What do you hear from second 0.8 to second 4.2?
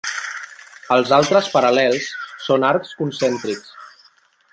Els altres paral·lels són arcs concèntrics.